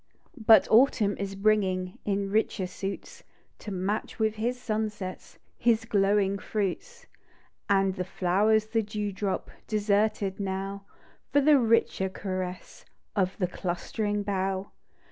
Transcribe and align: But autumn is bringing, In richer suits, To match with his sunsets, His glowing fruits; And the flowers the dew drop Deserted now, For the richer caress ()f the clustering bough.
But 0.47 0.67
autumn 0.71 1.15
is 1.19 1.35
bringing, 1.35 1.99
In 2.05 2.31
richer 2.31 2.65
suits, 2.65 3.23
To 3.59 3.71
match 3.71 4.17
with 4.17 4.33
his 4.37 4.59
sunsets, 4.59 5.37
His 5.59 5.85
glowing 5.85 6.39
fruits; 6.39 7.05
And 7.69 7.93
the 7.93 8.03
flowers 8.03 8.65
the 8.65 8.81
dew 8.81 9.11
drop 9.11 9.51
Deserted 9.67 10.39
now, 10.39 10.85
For 11.31 11.39
the 11.39 11.59
richer 11.59 12.09
caress 12.09 12.83
()f 13.15 13.37
the 13.37 13.45
clustering 13.45 14.23
bough. 14.23 14.71